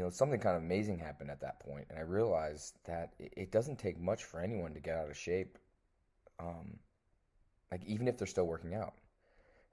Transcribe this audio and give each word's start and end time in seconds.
you 0.00 0.06
know, 0.06 0.10
something 0.10 0.40
kind 0.40 0.56
of 0.56 0.62
amazing 0.62 0.98
happened 0.98 1.30
at 1.30 1.42
that 1.42 1.60
point, 1.60 1.84
and 1.90 1.98
I 1.98 2.00
realized 2.00 2.78
that 2.86 3.12
it 3.18 3.52
doesn't 3.52 3.78
take 3.78 4.00
much 4.00 4.24
for 4.24 4.40
anyone 4.40 4.72
to 4.72 4.80
get 4.80 4.96
out 4.96 5.10
of 5.10 5.14
shape. 5.14 5.58
Um, 6.38 6.78
like 7.70 7.84
even 7.84 8.08
if 8.08 8.16
they're 8.16 8.26
still 8.26 8.46
working 8.46 8.74
out. 8.74 8.94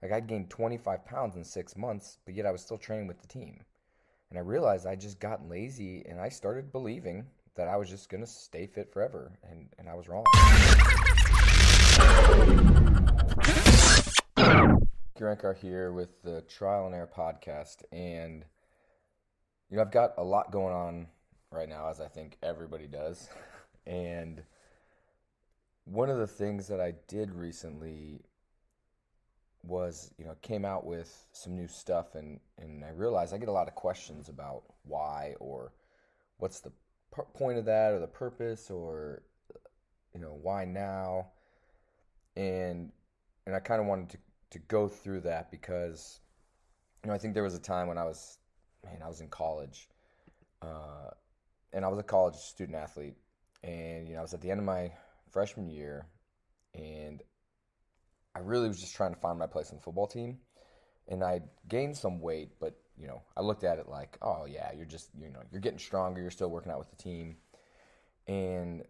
Like 0.02 0.12
I'd 0.12 0.26
gained 0.26 0.50
25 0.50 1.06
pounds 1.06 1.36
in 1.36 1.44
six 1.44 1.78
months, 1.78 2.18
but 2.26 2.34
yet 2.34 2.44
I 2.44 2.50
was 2.50 2.60
still 2.60 2.76
training 2.76 3.06
with 3.06 3.22
the 3.22 3.26
team. 3.26 3.60
And 4.28 4.38
I 4.38 4.42
realized 4.42 4.86
I 4.86 4.96
just 4.96 5.18
got 5.18 5.48
lazy 5.48 6.04
and 6.06 6.20
I 6.20 6.28
started 6.28 6.72
believing 6.72 7.24
that 7.54 7.66
I 7.66 7.76
was 7.76 7.88
just 7.88 8.10
to 8.10 8.26
stay 8.26 8.66
fit 8.66 8.92
forever. 8.92 9.32
And, 9.50 9.70
and 9.78 9.88
I 9.88 9.94
was 9.94 10.10
wrong. 10.10 10.24
Gurenkar 15.18 15.56
here 15.56 15.92
with 15.92 16.20
the 16.22 16.42
Trial 16.42 16.84
and 16.84 16.94
Error 16.94 17.08
podcast. 17.16 17.82
And, 17.92 18.44
you 19.70 19.76
know, 19.76 19.82
I've 19.82 19.92
got 19.92 20.14
a 20.16 20.24
lot 20.24 20.50
going 20.50 20.74
on 20.74 21.06
right 21.50 21.68
now, 21.68 21.88
as 21.88 22.00
I 22.00 22.08
think 22.08 22.36
everybody 22.42 22.86
does. 22.86 23.28
And 23.86 24.42
one 25.86 26.10
of 26.10 26.18
the 26.18 26.26
things 26.26 26.68
that 26.68 26.78
I 26.78 26.92
did 27.06 27.30
recently 27.30 28.20
was 29.64 30.12
you 30.18 30.24
know 30.24 30.34
came 30.42 30.64
out 30.64 30.84
with 30.84 31.26
some 31.32 31.56
new 31.56 31.66
stuff 31.66 32.14
and 32.14 32.38
and 32.58 32.84
I 32.84 32.90
realized 32.90 33.34
I 33.34 33.38
get 33.38 33.48
a 33.48 33.52
lot 33.52 33.68
of 33.68 33.74
questions 33.74 34.28
about 34.28 34.62
why 34.84 35.34
or 35.40 35.72
what's 36.36 36.60
the 36.60 36.72
point 37.34 37.58
of 37.58 37.64
that 37.64 37.92
or 37.92 37.98
the 37.98 38.06
purpose 38.06 38.70
or 38.70 39.22
you 40.14 40.20
know 40.20 40.38
why 40.42 40.64
now 40.64 41.28
and 42.36 42.92
and 43.46 43.56
I 43.56 43.60
kind 43.60 43.80
of 43.80 43.86
wanted 43.86 44.10
to 44.10 44.18
to 44.50 44.58
go 44.60 44.88
through 44.88 45.20
that 45.22 45.50
because 45.50 46.20
you 47.02 47.08
know 47.08 47.14
I 47.14 47.18
think 47.18 47.34
there 47.34 47.42
was 47.42 47.54
a 47.54 47.60
time 47.60 47.88
when 47.88 47.98
I 47.98 48.04
was 48.04 48.38
man 48.90 49.02
I 49.02 49.08
was 49.08 49.20
in 49.20 49.28
college 49.28 49.88
uh, 50.62 51.10
and 51.72 51.84
I 51.84 51.88
was 51.88 51.98
a 51.98 52.04
college 52.04 52.36
student 52.36 52.76
athlete. 52.76 53.16
And 53.62 54.06
you 54.06 54.14
know 54.14 54.20
I 54.20 54.22
was 54.22 54.34
at 54.34 54.40
the 54.40 54.50
end 54.50 54.60
of 54.60 54.66
my 54.66 54.92
freshman 55.30 55.68
year 55.68 56.06
and 56.74 57.22
I 58.38 58.40
really 58.40 58.68
was 58.68 58.80
just 58.80 58.94
trying 58.94 59.14
to 59.14 59.20
find 59.20 59.38
my 59.38 59.46
place 59.46 59.70
on 59.70 59.76
the 59.76 59.82
football 59.82 60.06
team, 60.06 60.38
and 61.08 61.24
I 61.24 61.40
gained 61.68 61.96
some 61.96 62.20
weight, 62.20 62.50
but 62.60 62.74
you 62.96 63.06
know, 63.06 63.22
I 63.36 63.42
looked 63.42 63.64
at 63.64 63.78
it 63.78 63.88
like, 63.88 64.16
oh 64.22 64.46
yeah, 64.46 64.70
you're 64.76 64.86
just 64.86 65.10
you 65.20 65.30
know, 65.30 65.40
you're 65.50 65.60
getting 65.60 65.78
stronger, 65.78 66.20
you're 66.20 66.30
still 66.30 66.50
working 66.50 66.70
out 66.70 66.78
with 66.78 66.90
the 66.90 67.02
team, 67.02 67.36
and 68.26 68.84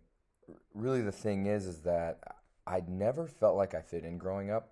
really 0.74 1.00
the 1.00 1.12
thing 1.12 1.46
is, 1.46 1.66
is 1.66 1.80
that 1.82 2.18
I'd 2.66 2.88
never 2.88 3.26
felt 3.26 3.56
like 3.56 3.74
I 3.74 3.80
fit 3.80 4.04
in 4.04 4.18
growing 4.18 4.50
up. 4.50 4.70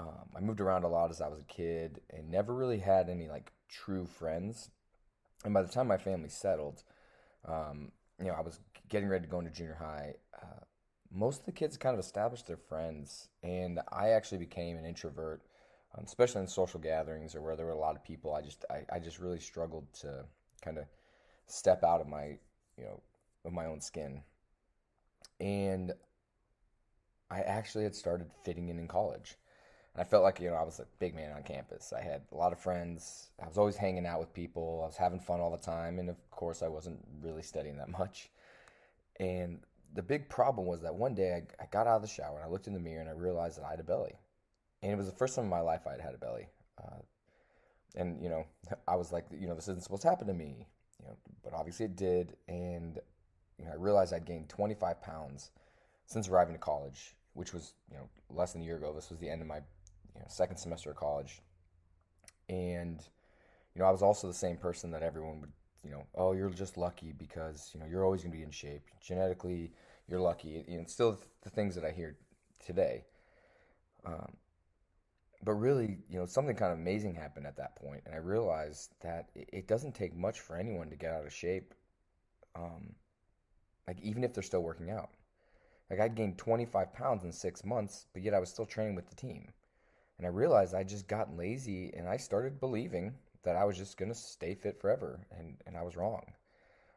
Um, 0.00 0.30
I 0.34 0.40
moved 0.40 0.60
around 0.60 0.84
a 0.84 0.88
lot 0.88 1.10
as 1.10 1.20
I 1.20 1.28
was 1.28 1.40
a 1.40 1.44
kid, 1.44 2.00
and 2.10 2.30
never 2.30 2.54
really 2.54 2.78
had 2.78 3.10
any 3.10 3.28
like 3.28 3.52
true 3.68 4.06
friends. 4.06 4.70
And 5.44 5.52
by 5.52 5.62
the 5.62 5.68
time 5.68 5.88
my 5.88 5.98
family 5.98 6.30
settled, 6.30 6.82
um, 7.46 7.92
you 8.18 8.26
know, 8.26 8.34
I 8.34 8.40
was 8.40 8.60
getting 8.88 9.08
ready 9.08 9.24
to 9.24 9.30
go 9.30 9.38
into 9.38 9.50
junior 9.50 9.76
high. 9.78 10.14
Uh, 10.42 10.64
most 11.12 11.40
of 11.40 11.46
the 11.46 11.52
kids 11.52 11.76
kind 11.76 11.94
of 11.94 12.00
established 12.00 12.46
their 12.46 12.56
friends, 12.56 13.28
and 13.42 13.80
I 13.92 14.10
actually 14.10 14.38
became 14.38 14.78
an 14.78 14.86
introvert, 14.86 15.42
um, 15.96 16.04
especially 16.06 16.40
in 16.40 16.46
social 16.46 16.80
gatherings 16.80 17.34
or 17.34 17.42
where 17.42 17.56
there 17.56 17.66
were 17.66 17.72
a 17.72 17.78
lot 17.78 17.96
of 17.96 18.04
people. 18.04 18.34
I 18.34 18.40
just 18.40 18.64
I, 18.70 18.84
I 18.90 18.98
just 19.00 19.18
really 19.18 19.40
struggled 19.40 19.92
to 20.00 20.24
kind 20.62 20.78
of 20.78 20.84
step 21.46 21.84
out 21.84 22.00
of 22.00 22.06
my 22.06 22.38
you 22.78 22.84
know 22.84 23.00
of 23.44 23.52
my 23.52 23.66
own 23.66 23.82
skin, 23.82 24.22
and 25.40 25.92
I 27.30 27.40
actually 27.40 27.84
had 27.84 27.94
started 27.94 28.30
fitting 28.44 28.70
in 28.70 28.78
in 28.78 28.88
college. 28.88 29.36
I 29.96 30.04
felt 30.04 30.22
like 30.22 30.40
you 30.40 30.50
know 30.50 30.56
I 30.56 30.62
was 30.62 30.78
a 30.78 30.86
big 30.98 31.14
man 31.14 31.32
on 31.32 31.42
campus. 31.42 31.92
I 31.96 32.02
had 32.02 32.22
a 32.32 32.36
lot 32.36 32.52
of 32.52 32.58
friends. 32.58 33.30
I 33.42 33.46
was 33.46 33.58
always 33.58 33.76
hanging 33.76 34.06
out 34.06 34.20
with 34.20 34.32
people. 34.32 34.80
I 34.84 34.86
was 34.86 34.96
having 34.96 35.20
fun 35.20 35.40
all 35.40 35.50
the 35.50 35.58
time, 35.58 35.98
and 35.98 36.08
of 36.08 36.16
course 36.30 36.62
I 36.62 36.68
wasn't 36.68 36.98
really 37.20 37.42
studying 37.42 37.76
that 37.78 37.88
much. 37.88 38.30
And 39.18 39.60
the 39.94 40.02
big 40.02 40.28
problem 40.28 40.66
was 40.66 40.80
that 40.82 40.94
one 40.94 41.14
day 41.14 41.34
I, 41.34 41.62
I, 41.62 41.66
got 41.70 41.86
out 41.86 41.96
of 41.96 42.02
the 42.02 42.08
shower 42.08 42.36
and 42.36 42.44
I 42.44 42.48
looked 42.48 42.66
in 42.66 42.72
the 42.72 42.80
mirror 42.80 43.00
and 43.00 43.08
I 43.08 43.12
realized 43.12 43.58
that 43.58 43.64
I 43.64 43.70
had 43.70 43.80
a 43.80 43.84
belly. 43.84 44.14
And 44.82 44.92
it 44.92 44.96
was 44.96 45.06
the 45.06 45.16
first 45.16 45.34
time 45.34 45.44
in 45.44 45.50
my 45.50 45.60
life 45.60 45.82
I 45.86 45.92
had 45.92 46.00
had 46.00 46.14
a 46.14 46.18
belly. 46.18 46.48
Uh, 46.82 47.00
and, 47.96 48.22
you 48.22 48.28
know, 48.28 48.46
I 48.88 48.96
was 48.96 49.12
like, 49.12 49.26
you 49.30 49.46
know, 49.46 49.54
this 49.54 49.68
isn't 49.68 49.82
supposed 49.82 50.02
to 50.02 50.08
happen 50.08 50.26
to 50.28 50.34
me, 50.34 50.66
you 51.00 51.06
know, 51.06 51.16
but 51.42 51.52
obviously 51.52 51.86
it 51.86 51.96
did. 51.96 52.36
And, 52.48 52.98
you 53.58 53.64
know, 53.64 53.72
I 53.72 53.74
realized 53.74 54.14
I'd 54.14 54.24
gained 54.24 54.48
25 54.48 55.02
pounds 55.02 55.50
since 56.06 56.28
arriving 56.28 56.54
to 56.54 56.60
college, 56.60 57.16
which 57.34 57.52
was, 57.52 57.74
you 57.90 57.96
know, 57.96 58.08
less 58.30 58.52
than 58.52 58.62
a 58.62 58.64
year 58.64 58.76
ago. 58.76 58.92
This 58.94 59.10
was 59.10 59.18
the 59.18 59.28
end 59.28 59.42
of 59.42 59.48
my, 59.48 59.60
you 60.20 60.24
know, 60.24 60.28
second 60.28 60.58
semester 60.58 60.90
of 60.90 60.96
college. 60.96 61.40
And, 62.48 63.00
you 63.74 63.80
know, 63.80 63.86
I 63.86 63.90
was 63.90 64.02
also 64.02 64.26
the 64.26 64.34
same 64.34 64.58
person 64.58 64.90
that 64.90 65.02
everyone 65.02 65.40
would 65.40 65.52
you 65.82 65.90
know, 65.90 66.04
oh, 66.14 66.32
you're 66.32 66.50
just 66.50 66.76
lucky 66.76 67.12
because 67.12 67.70
you 67.72 67.80
know 67.80 67.86
you're 67.86 68.04
always 68.04 68.22
going 68.22 68.32
to 68.32 68.36
be 68.36 68.44
in 68.44 68.50
shape. 68.50 68.82
Genetically, 69.00 69.72
you're 70.08 70.20
lucky. 70.20 70.64
Know, 70.68 70.84
still 70.86 71.18
the 71.42 71.50
things 71.50 71.74
that 71.74 71.84
I 71.84 71.90
hear 71.90 72.16
today. 72.64 73.04
Um, 74.04 74.36
but 75.42 75.54
really, 75.54 75.98
you 76.10 76.18
know, 76.18 76.26
something 76.26 76.54
kind 76.54 76.72
of 76.72 76.78
amazing 76.78 77.14
happened 77.14 77.46
at 77.46 77.56
that 77.56 77.76
point, 77.76 78.02
and 78.04 78.14
I 78.14 78.18
realized 78.18 78.90
that 79.00 79.30
it 79.34 79.66
doesn't 79.68 79.94
take 79.94 80.14
much 80.14 80.40
for 80.40 80.56
anyone 80.56 80.90
to 80.90 80.96
get 80.96 81.12
out 81.12 81.24
of 81.24 81.32
shape. 81.32 81.72
Um, 82.54 82.94
like 83.86 84.00
even 84.02 84.22
if 84.22 84.34
they're 84.34 84.42
still 84.42 84.62
working 84.62 84.90
out. 84.90 85.10
Like 85.90 85.98
I'd 85.98 86.14
gained 86.14 86.38
25 86.38 86.92
pounds 86.92 87.24
in 87.24 87.32
six 87.32 87.64
months, 87.64 88.06
but 88.12 88.22
yet 88.22 88.34
I 88.34 88.38
was 88.38 88.48
still 88.48 88.66
training 88.66 88.94
with 88.94 89.08
the 89.08 89.16
team. 89.16 89.48
And 90.20 90.26
I 90.26 90.30
realized 90.30 90.74
I 90.74 90.82
just 90.82 91.08
got 91.08 91.34
lazy 91.34 91.94
and 91.96 92.06
I 92.06 92.18
started 92.18 92.60
believing 92.60 93.14
that 93.42 93.56
I 93.56 93.64
was 93.64 93.78
just 93.78 93.96
going 93.96 94.10
to 94.10 94.14
stay 94.14 94.54
fit 94.54 94.78
forever, 94.78 95.26
and, 95.30 95.56
and 95.66 95.78
I 95.78 95.82
was 95.82 95.96
wrong. 95.96 96.34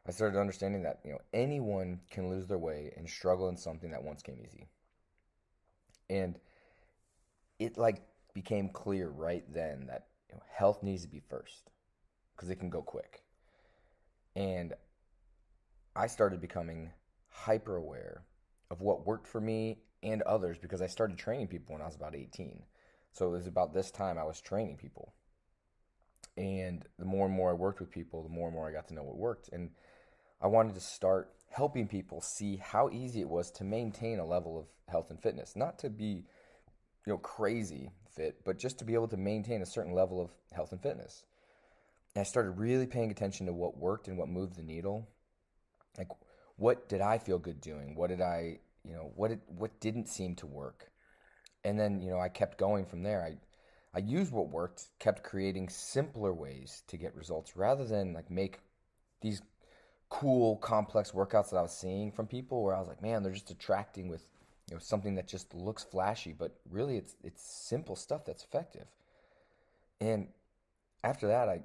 I 0.06 0.10
started 0.10 0.38
understanding 0.38 0.82
that 0.82 1.00
you 1.06 1.12
know 1.12 1.20
anyone 1.32 2.00
can 2.10 2.28
lose 2.28 2.46
their 2.46 2.58
way 2.58 2.92
and 2.98 3.08
struggle 3.08 3.48
in 3.48 3.56
something 3.56 3.90
that 3.92 4.04
once 4.04 4.20
came 4.20 4.42
easy. 4.44 4.68
And 6.10 6.38
it 7.58 7.78
like 7.78 8.02
became 8.34 8.68
clear 8.68 9.08
right 9.08 9.50
then 9.50 9.86
that 9.86 10.08
you 10.28 10.34
know, 10.34 10.42
health 10.52 10.82
needs 10.82 11.00
to 11.04 11.08
be 11.08 11.22
first 11.30 11.70
because 12.36 12.50
it 12.50 12.56
can 12.56 12.68
go 12.68 12.82
quick. 12.82 13.22
And 14.36 14.74
I 15.96 16.08
started 16.08 16.42
becoming 16.42 16.90
hyper 17.30 17.76
aware 17.76 18.24
of 18.70 18.82
what 18.82 19.06
worked 19.06 19.26
for 19.26 19.40
me 19.40 19.78
and 20.02 20.20
others 20.22 20.58
because 20.58 20.82
I 20.82 20.88
started 20.88 21.16
training 21.16 21.48
people 21.48 21.72
when 21.72 21.80
I 21.80 21.86
was 21.86 21.96
about 21.96 22.14
18. 22.14 22.62
So 23.14 23.28
it 23.28 23.30
was 23.30 23.46
about 23.46 23.72
this 23.72 23.90
time 23.90 24.18
I 24.18 24.24
was 24.24 24.40
training 24.40 24.76
people. 24.76 25.14
And 26.36 26.84
the 26.98 27.04
more 27.04 27.26
and 27.26 27.34
more 27.34 27.50
I 27.50 27.54
worked 27.54 27.80
with 27.80 27.90
people, 27.90 28.24
the 28.24 28.28
more 28.28 28.48
and 28.48 28.56
more 28.56 28.68
I 28.68 28.72
got 28.72 28.88
to 28.88 28.94
know 28.94 29.04
what 29.04 29.16
worked. 29.16 29.50
And 29.52 29.70
I 30.42 30.48
wanted 30.48 30.74
to 30.74 30.80
start 30.80 31.32
helping 31.48 31.86
people 31.86 32.20
see 32.20 32.56
how 32.56 32.90
easy 32.90 33.20
it 33.20 33.28
was 33.28 33.52
to 33.52 33.64
maintain 33.64 34.18
a 34.18 34.26
level 34.26 34.58
of 34.58 34.66
health 34.88 35.10
and 35.10 35.22
fitness, 35.22 35.54
not 35.54 35.78
to 35.78 35.88
be, 35.90 36.24
you 37.06 37.12
know, 37.12 37.18
crazy 37.18 37.92
fit, 38.10 38.44
but 38.44 38.58
just 38.58 38.80
to 38.80 38.84
be 38.84 38.94
able 38.94 39.08
to 39.08 39.16
maintain 39.16 39.62
a 39.62 39.66
certain 39.66 39.94
level 39.94 40.20
of 40.20 40.30
health 40.52 40.72
and 40.72 40.82
fitness. 40.82 41.24
And 42.14 42.20
I 42.20 42.24
started 42.24 42.58
really 42.58 42.86
paying 42.86 43.12
attention 43.12 43.46
to 43.46 43.52
what 43.52 43.78
worked 43.78 44.08
and 44.08 44.18
what 44.18 44.28
moved 44.28 44.56
the 44.56 44.64
needle. 44.64 45.08
Like, 45.96 46.08
what 46.56 46.88
did 46.88 47.00
I 47.00 47.18
feel 47.18 47.38
good 47.38 47.60
doing? 47.60 47.94
What 47.94 48.08
did 48.08 48.20
I, 48.20 48.58
you 48.84 48.92
know, 48.92 49.12
what 49.14 49.28
did, 49.28 49.40
what 49.46 49.78
didn't 49.78 50.08
seem 50.08 50.34
to 50.36 50.46
work? 50.46 50.90
And 51.64 51.78
then, 51.78 52.02
you 52.02 52.10
know, 52.10 52.20
I 52.20 52.28
kept 52.28 52.58
going 52.58 52.84
from 52.84 53.02
there. 53.02 53.22
I 53.22 53.36
I 53.96 54.00
used 54.00 54.32
what 54.32 54.48
worked, 54.48 54.86
kept 54.98 55.22
creating 55.22 55.68
simpler 55.68 56.32
ways 56.34 56.82
to 56.88 56.96
get 56.96 57.14
results 57.14 57.56
rather 57.56 57.84
than 57.84 58.12
like 58.12 58.28
make 58.28 58.58
these 59.20 59.40
cool, 60.08 60.56
complex 60.56 61.12
workouts 61.12 61.50
that 61.50 61.56
I 61.56 61.62
was 61.62 61.76
seeing 61.76 62.10
from 62.10 62.26
people 62.26 62.62
where 62.64 62.74
I 62.74 62.80
was 62.80 62.88
like, 62.88 63.02
man, 63.02 63.22
they're 63.22 63.32
just 63.32 63.50
attracting 63.50 64.08
with 64.08 64.26
you 64.68 64.74
know 64.74 64.80
something 64.80 65.14
that 65.14 65.28
just 65.28 65.54
looks 65.54 65.84
flashy, 65.84 66.32
but 66.32 66.56
really 66.70 66.96
it's 66.96 67.14
it's 67.22 67.42
simple 67.42 67.96
stuff 67.96 68.24
that's 68.24 68.42
effective. 68.44 68.86
And 70.00 70.28
after 71.02 71.28
that, 71.28 71.48
I 71.48 71.60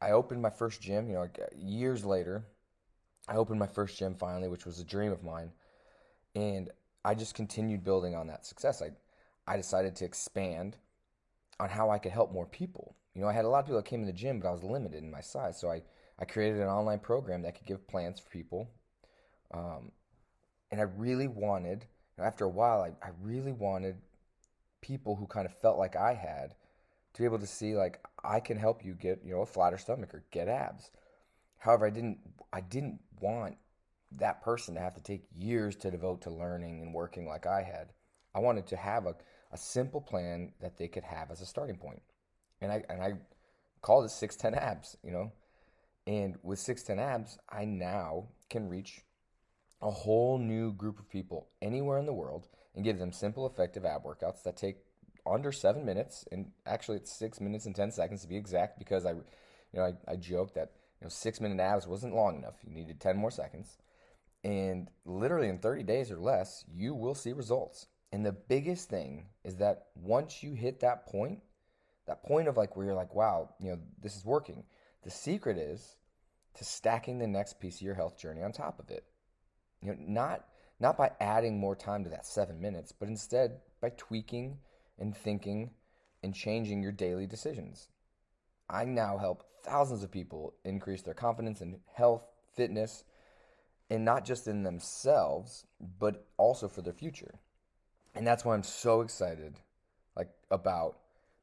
I 0.00 0.12
opened 0.12 0.42
my 0.42 0.50
first 0.50 0.80
gym. 0.80 1.08
You 1.08 1.14
know, 1.14 1.28
years 1.56 2.04
later, 2.04 2.44
I 3.28 3.36
opened 3.36 3.60
my 3.60 3.66
first 3.66 3.98
gym 3.98 4.14
finally, 4.14 4.48
which 4.48 4.66
was 4.66 4.80
a 4.80 4.84
dream 4.84 5.12
of 5.12 5.22
mine, 5.22 5.52
and 6.34 6.70
I 7.04 7.14
just 7.14 7.34
continued 7.34 7.84
building 7.84 8.14
on 8.14 8.26
that 8.28 8.46
success. 8.46 8.82
I 8.82 8.90
I 9.46 9.56
decided 9.56 9.96
to 9.96 10.04
expand 10.04 10.76
on 11.58 11.68
how 11.68 11.90
I 11.90 11.98
could 11.98 12.12
help 12.12 12.32
more 12.32 12.46
people. 12.46 12.96
You 13.14 13.20
know, 13.20 13.28
I 13.28 13.32
had 13.32 13.44
a 13.44 13.48
lot 13.48 13.60
of 13.60 13.66
people 13.66 13.76
that 13.76 13.86
came 13.86 14.00
in 14.00 14.06
the 14.06 14.12
gym, 14.12 14.40
but 14.40 14.48
I 14.48 14.52
was 14.52 14.62
limited 14.62 15.02
in 15.02 15.10
my 15.10 15.20
size. 15.20 15.60
So 15.60 15.70
I, 15.70 15.82
I 16.18 16.24
created 16.24 16.60
an 16.60 16.68
online 16.68 16.98
program 16.98 17.42
that 17.42 17.56
could 17.56 17.66
give 17.66 17.86
plans 17.86 18.20
for 18.20 18.30
people. 18.30 18.70
Um, 19.52 19.92
and 20.70 20.80
I 20.80 20.84
really 20.84 21.28
wanted, 21.28 21.86
after 22.18 22.44
a 22.44 22.50
while, 22.50 22.82
I, 22.82 23.06
I 23.06 23.10
really 23.20 23.52
wanted 23.52 23.96
people 24.80 25.16
who 25.16 25.26
kind 25.26 25.46
of 25.46 25.52
felt 25.58 25.78
like 25.78 25.96
I 25.96 26.14
had 26.14 26.54
to 27.12 27.20
be 27.20 27.26
able 27.26 27.38
to 27.38 27.46
see, 27.46 27.74
like, 27.74 28.00
I 28.24 28.40
can 28.40 28.56
help 28.56 28.84
you 28.84 28.94
get, 28.94 29.20
you 29.24 29.34
know, 29.34 29.42
a 29.42 29.46
flatter 29.46 29.76
stomach 29.76 30.14
or 30.14 30.24
get 30.30 30.48
abs. 30.48 30.90
However, 31.58 31.86
I 31.86 31.90
didn't, 31.90 32.18
I 32.52 32.62
didn't 32.62 33.00
want 33.20 33.56
that 34.12 34.42
person 34.42 34.74
to 34.74 34.80
have 34.80 34.94
to 34.94 35.02
take 35.02 35.24
years 35.36 35.76
to 35.76 35.90
devote 35.90 36.22
to 36.22 36.30
learning 36.30 36.80
and 36.80 36.94
working 36.94 37.26
like 37.26 37.46
I 37.46 37.62
had. 37.62 37.92
I 38.34 38.40
wanted 38.40 38.66
to 38.68 38.76
have 38.76 39.06
a, 39.06 39.14
a 39.52 39.58
simple 39.58 40.00
plan 40.00 40.52
that 40.60 40.78
they 40.78 40.88
could 40.88 41.04
have 41.04 41.30
as 41.30 41.40
a 41.40 41.46
starting 41.46 41.76
point. 41.76 42.02
And 42.60 42.72
I 42.72 42.84
and 42.88 43.02
I 43.02 43.14
called 43.80 44.04
it 44.04 44.10
610 44.10 44.62
abs, 44.62 44.96
you 45.02 45.10
know. 45.10 45.32
And 46.06 46.36
with 46.42 46.58
610 46.58 47.04
abs, 47.04 47.38
I 47.48 47.64
now 47.64 48.28
can 48.50 48.68
reach 48.68 49.02
a 49.80 49.90
whole 49.90 50.38
new 50.38 50.72
group 50.72 50.98
of 50.98 51.08
people 51.10 51.48
anywhere 51.60 51.98
in 51.98 52.06
the 52.06 52.12
world 52.12 52.48
and 52.74 52.84
give 52.84 52.98
them 52.98 53.12
simple, 53.12 53.46
effective 53.46 53.84
ab 53.84 54.04
workouts 54.04 54.42
that 54.44 54.56
take 54.56 54.76
under 55.26 55.52
seven 55.52 55.84
minutes. 55.84 56.24
And 56.32 56.52
actually, 56.66 56.98
it's 56.98 57.12
six 57.12 57.40
minutes 57.40 57.66
and 57.66 57.74
10 57.74 57.90
seconds 57.90 58.22
to 58.22 58.28
be 58.28 58.36
exact 58.36 58.78
because 58.78 59.04
I, 59.04 59.10
you 59.10 59.22
know, 59.74 59.82
I, 59.82 60.12
I 60.12 60.16
joked 60.16 60.54
that, 60.54 60.72
you 61.00 61.04
know, 61.04 61.08
six 61.08 61.40
minute 61.40 61.60
abs 61.60 61.86
wasn't 61.86 62.14
long 62.14 62.36
enough. 62.36 62.54
You 62.64 62.72
needed 62.72 63.00
10 63.00 63.16
more 63.16 63.30
seconds. 63.30 63.76
And 64.44 64.88
literally 65.04 65.48
in 65.48 65.58
30 65.58 65.82
days 65.84 66.10
or 66.10 66.18
less, 66.18 66.64
you 66.72 66.94
will 66.94 67.14
see 67.14 67.32
results. 67.32 67.86
And 68.12 68.24
the 68.24 68.32
biggest 68.32 68.90
thing 68.90 69.24
is 69.42 69.56
that 69.56 69.86
once 69.94 70.42
you 70.42 70.52
hit 70.52 70.80
that 70.80 71.06
point, 71.06 71.40
that 72.06 72.22
point 72.22 72.46
of 72.46 72.58
like 72.58 72.76
where 72.76 72.84
you're 72.84 72.94
like, 72.94 73.14
wow, 73.14 73.54
you 73.58 73.70
know, 73.70 73.78
this 74.02 74.16
is 74.16 74.24
working. 74.24 74.64
The 75.02 75.10
secret 75.10 75.56
is 75.56 75.96
to 76.54 76.64
stacking 76.64 77.18
the 77.18 77.26
next 77.26 77.58
piece 77.58 77.76
of 77.76 77.82
your 77.82 77.94
health 77.94 78.18
journey 78.18 78.42
on 78.42 78.52
top 78.52 78.78
of 78.78 78.90
it. 78.90 79.04
You 79.80 79.92
know, 79.92 79.96
not 79.98 80.44
not 80.78 80.96
by 80.98 81.12
adding 81.20 81.58
more 81.58 81.76
time 81.76 82.02
to 82.04 82.10
that 82.10 82.26
7 82.26 82.60
minutes, 82.60 82.92
but 82.92 83.08
instead 83.08 83.60
by 83.80 83.90
tweaking 83.90 84.58
and 84.98 85.16
thinking 85.16 85.70
and 86.22 86.34
changing 86.34 86.82
your 86.82 86.92
daily 86.92 87.26
decisions. 87.26 87.88
I 88.68 88.84
now 88.84 89.16
help 89.16 89.44
thousands 89.62 90.02
of 90.02 90.10
people 90.10 90.54
increase 90.64 91.02
their 91.02 91.14
confidence 91.14 91.60
in 91.60 91.80
health, 91.94 92.26
fitness, 92.54 93.04
and 93.90 94.04
not 94.04 94.24
just 94.24 94.48
in 94.48 94.64
themselves, 94.64 95.66
but 95.98 96.26
also 96.36 96.68
for 96.68 96.82
their 96.82 96.92
future. 96.92 97.38
And 98.14 98.26
that's 98.26 98.44
why 98.44 98.54
I'm 98.54 98.62
so 98.62 99.00
excited 99.00 99.54
like 100.16 100.28
about 100.50 100.98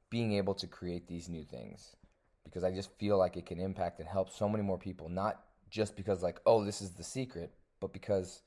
being 0.09 0.33
able 0.33 0.53
to 0.55 0.67
create 0.67 1.07
these 1.07 1.29
new 1.29 1.43
things 1.43 1.95
because 2.43 2.63
I 2.63 2.71
just 2.71 2.91
feel 2.97 3.17
like 3.17 3.37
it 3.37 3.45
can 3.45 3.59
impact 3.59 3.99
and 3.99 4.07
help 4.07 4.29
so 4.29 4.49
many 4.49 4.63
more 4.63 4.77
people 4.77 5.09
not 5.09 5.43
just 5.69 5.95
because 5.95 6.23
like 6.23 6.39
oh 6.45 6.63
this 6.63 6.81
is 6.81 6.91
the 6.91 7.03
secret, 7.03 7.51
but 7.79 7.93
because 7.93 8.41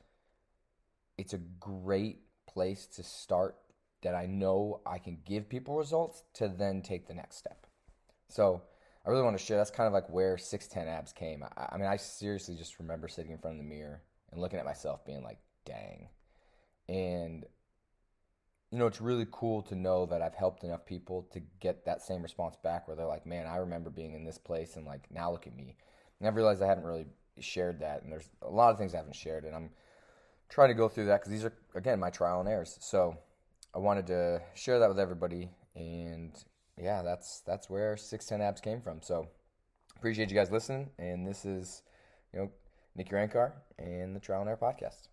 it's 1.18 1.34
a 1.34 1.38
great 1.60 2.20
place 2.46 2.86
to 2.86 3.02
start 3.02 3.56
that 4.02 4.14
I 4.14 4.26
know 4.26 4.80
I 4.84 4.98
can 4.98 5.18
give 5.24 5.48
people 5.48 5.76
results 5.76 6.24
to 6.34 6.48
then 6.48 6.82
take 6.82 7.06
the 7.06 7.14
next 7.14 7.36
step. 7.36 7.66
So 8.28 8.62
I 9.06 9.10
really 9.10 9.22
want 9.22 9.38
to 9.38 9.44
share. 9.44 9.56
That's 9.56 9.70
kind 9.70 9.86
of 9.86 9.92
like 9.92 10.08
where 10.08 10.38
610 10.38 10.92
abs 10.92 11.12
came. 11.12 11.42
I, 11.42 11.68
I 11.72 11.76
mean, 11.76 11.86
I 11.86 11.96
seriously 11.96 12.56
just 12.56 12.78
remember 12.78 13.08
sitting 13.08 13.32
in 13.32 13.38
front 13.38 13.58
of 13.58 13.62
the 13.62 13.68
mirror 13.68 14.02
and 14.30 14.40
looking 14.40 14.58
at 14.58 14.64
myself 14.64 15.04
being 15.04 15.22
like, 15.22 15.38
dang. 15.64 16.08
And, 16.88 17.44
you 18.72 18.78
know, 18.78 18.86
it's 18.86 19.02
really 19.02 19.26
cool 19.30 19.60
to 19.62 19.74
know 19.74 20.06
that 20.06 20.22
I've 20.22 20.34
helped 20.34 20.64
enough 20.64 20.86
people 20.86 21.28
to 21.32 21.42
get 21.60 21.84
that 21.84 22.00
same 22.00 22.22
response 22.22 22.56
back 22.56 22.88
where 22.88 22.96
they're 22.96 23.06
like, 23.06 23.26
man, 23.26 23.46
I 23.46 23.56
remember 23.56 23.90
being 23.90 24.14
in 24.14 24.24
this 24.24 24.38
place 24.38 24.76
and 24.76 24.86
like, 24.86 25.02
now 25.10 25.30
look 25.30 25.46
at 25.46 25.54
me. 25.54 25.76
And 26.18 26.26
I've 26.26 26.36
realized 26.36 26.62
I 26.62 26.68
haven't 26.68 26.84
really 26.84 27.04
shared 27.38 27.80
that. 27.80 28.02
And 28.02 28.10
there's 28.10 28.30
a 28.40 28.48
lot 28.48 28.70
of 28.70 28.78
things 28.78 28.94
I 28.94 28.96
haven't 28.96 29.14
shared. 29.14 29.44
And 29.44 29.54
I'm 29.54 29.68
trying 30.48 30.68
to 30.68 30.74
go 30.74 30.88
through 30.88 31.04
that 31.06 31.20
because 31.20 31.30
these 31.30 31.44
are, 31.44 31.52
again, 31.74 32.00
my 32.00 32.08
trial 32.08 32.40
and 32.40 32.48
errors. 32.48 32.78
So 32.80 33.18
I 33.74 33.78
wanted 33.78 34.06
to 34.06 34.40
share 34.54 34.78
that 34.78 34.88
with 34.88 34.98
everybody. 34.98 35.50
And 35.76 36.32
yeah, 36.80 37.02
that's 37.02 37.40
that's 37.40 37.68
where 37.68 37.98
610 37.98 38.46
abs 38.46 38.62
came 38.62 38.80
from. 38.80 39.02
So 39.02 39.28
appreciate 39.98 40.30
you 40.30 40.34
guys 40.34 40.50
listening. 40.50 40.88
And 40.98 41.26
this 41.26 41.44
is, 41.44 41.82
you 42.32 42.40
know, 42.40 42.50
Nicky 42.96 43.10
Rankar 43.10 43.52
and 43.78 44.16
the 44.16 44.20
Trial 44.20 44.40
and 44.40 44.48
Error 44.48 44.56
Podcast. 44.56 45.08